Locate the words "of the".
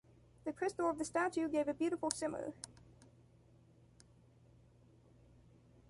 0.89-1.05